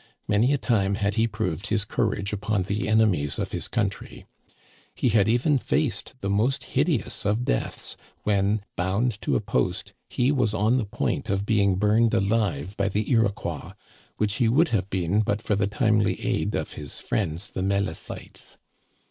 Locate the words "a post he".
9.35-10.31